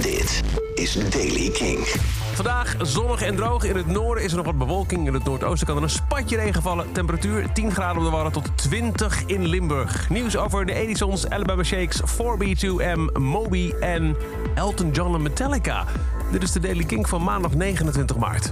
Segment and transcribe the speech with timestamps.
[0.00, 0.42] Dit
[0.74, 1.78] is Daily King.
[2.34, 3.64] Vandaag zonnig en droog.
[3.64, 5.06] In het noorden is er nog wat bewolking.
[5.06, 6.92] In het noordoosten kan er een spatje regen vallen.
[6.92, 10.08] Temperatuur 10 graden op de Wadden tot 20 in Limburg.
[10.10, 14.16] Nieuws over de Edisons, Alabama Shakes, 4B2M, Moby en
[14.54, 15.84] Elton John en Metallica.
[16.32, 18.50] Dit is de Daily King van maandag 29 maart.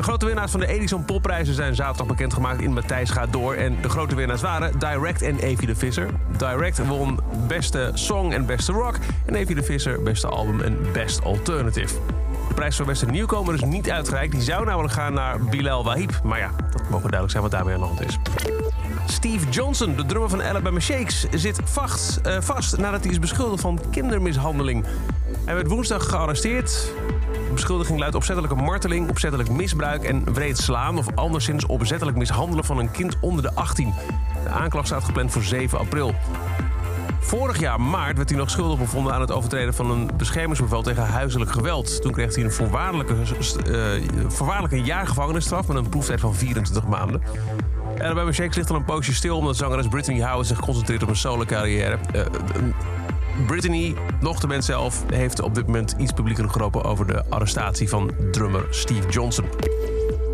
[0.00, 3.54] De grote winnaars van de Edison Popprijzen zijn zaterdag bekendgemaakt in Matthijs gaat door.
[3.54, 6.06] En de grote winnaars waren Direct en Evie de Visser.
[6.36, 8.98] Direct won beste song en beste rock.
[9.26, 11.94] En Evie de Visser beste album en best alternative.
[12.50, 14.32] De prijs voor beste nieuwkomer is niet uitgereikt.
[14.32, 16.20] Die zou namelijk gaan naar Bilal Wahib.
[16.22, 18.18] Maar ja, dat mogen duidelijk zijn wat daarmee aan de hand is.
[19.06, 23.60] Steve Johnson, de drummer van Alabama Shakes, zit vast, eh, vast nadat hij is beschuldigd
[23.60, 24.86] van kindermishandeling.
[25.44, 26.92] Hij werd woensdag gearresteerd.
[27.32, 30.98] De beschuldiging luidt opzettelijke marteling, opzettelijk misbruik en wreed slaan...
[30.98, 33.94] of anderszins opzettelijk mishandelen van een kind onder de 18.
[34.44, 36.14] De aanklacht staat gepland voor 7 april.
[37.20, 41.06] Vorig jaar maart werd hij nog schuldig bevonden aan het overtreden van een beschermingsbevel tegen
[41.06, 42.02] huiselijk geweld.
[42.02, 47.22] Toen kreeg hij een voorwaardelijke, uh, voorwaardelijke jaar gevangenisstraf met een proeftijd van 24 maanden.
[47.98, 51.16] Alabama Shakes ligt al een poosje stil omdat zangeres Brittany Howard zich concentreert op een
[51.16, 51.98] solo carrière.
[52.14, 52.22] Uh,
[53.46, 57.88] Brittany, nog de mens zelf, heeft op dit moment iets publiekelijk geroepen over de arrestatie
[57.88, 59.44] van drummer Steve Johnson.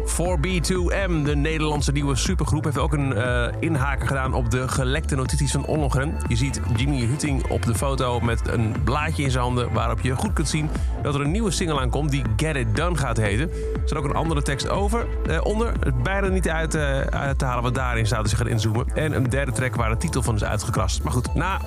[0.07, 5.53] 4B2M, de Nederlandse nieuwe supergroep, heeft ook een uh, inhaker gedaan op de gelekte notities
[5.53, 6.17] van Ollongren.
[6.29, 10.17] Je ziet Jimmy Hutting op de foto met een blaadje in zijn handen waarop je
[10.17, 10.71] goed kunt zien
[11.03, 13.51] dat er een nieuwe single aankomt die Get It Done gaat heten.
[13.51, 15.73] Er staat ook een andere tekst over, uh, onder.
[15.81, 18.87] Het bijna niet uit, uh, uit, te halen wat daarin staat, dus je gaat inzoomen.
[18.95, 21.03] En een derde track waar de titel van is uitgekrast.
[21.03, 21.61] Maar goed, na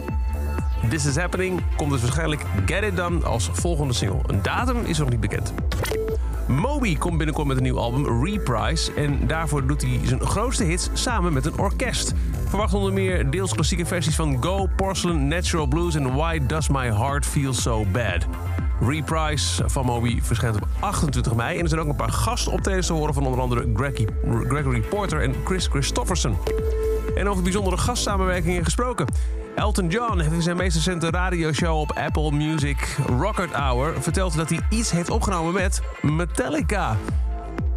[0.89, 4.19] This is Happening komt dus waarschijnlijk Get It Done als volgende single.
[4.27, 5.53] Een datum is nog niet bekend.
[6.49, 8.93] Moby komt binnenkort met een nieuw album, Reprise.
[8.93, 12.13] En daarvoor doet hij zijn grootste hits samen met een orkest.
[12.47, 16.93] Verwacht onder meer deels klassieke versies van Go, Porcelain, Natural Blues en Why Does My
[16.93, 18.27] Heart Feel So Bad.
[18.81, 21.57] Reprise van Moby verschijnt op 28 mei.
[21.57, 23.67] En er zijn ook een paar gastoptredens te horen van onder andere
[24.47, 26.37] Gregory Porter en Chris Christofferson.
[27.15, 29.05] En over bijzondere gastsamenwerkingen gesproken.
[29.55, 34.49] Elton John heeft in zijn meest recente radioshow op Apple Music Rocket Hour verteld dat
[34.49, 36.97] hij iets heeft opgenomen met Metallica.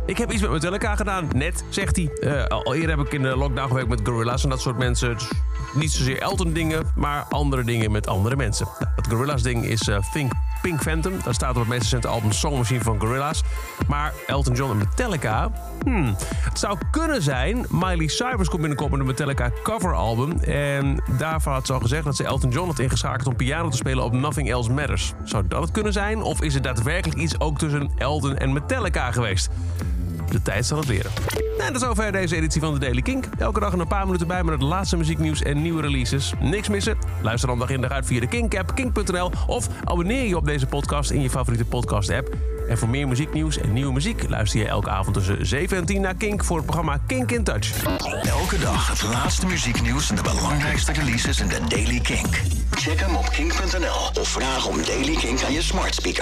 [0.07, 2.11] Ik heb iets met Metallica gedaan, net, zegt hij.
[2.21, 5.17] Uh, al eerder heb ik in de lockdown gewerkt met Gorillaz en dat soort mensen.
[5.75, 8.67] Niet zozeer Elton dingen, maar andere dingen met andere mensen.
[8.79, 11.13] Nou, dat Gorillaz ding is uh, Think Pink Phantom.
[11.25, 13.43] Dat staat op het meest recente album Song Machine van Gorillaz.
[13.89, 15.51] Maar Elton John en Metallica...
[15.85, 17.67] Hmm, het zou kunnen zijn...
[17.69, 20.41] Miley Cyrus komt binnenkort met een Metallica coveralbum.
[20.41, 23.27] En daarvan had ze al gezegd dat ze Elton John had ingeschakeld...
[23.27, 25.13] om piano te spelen op Nothing Else Matters.
[25.25, 26.23] Zou dat het kunnen zijn?
[26.23, 29.49] Of is het daadwerkelijk iets ook tussen Elton en Metallica geweest?
[30.31, 31.11] De tijd zal het leren.
[31.67, 33.25] En dat is zover deze editie van de Daily Kink.
[33.39, 36.33] Elke dag een paar minuten bij met het laatste muzieknieuws en nieuwe releases.
[36.41, 36.99] Niks missen?
[37.23, 39.31] Luister dan dag in dag uit via de Kink-app, kink.nl...
[39.47, 42.37] of abonneer je op deze podcast in je favoriete podcast-app.
[42.69, 44.29] En voor meer muzieknieuws en nieuwe muziek...
[44.29, 46.45] luister je elke avond tussen 7 en 10 naar Kink...
[46.45, 47.85] voor het programma Kink in Touch.
[48.23, 52.41] Elke dag het laatste muzieknieuws en de belangrijkste releases in de Daily Kink.
[52.71, 56.21] Check hem op kink.nl of vraag om Daily Kink aan je smart speaker.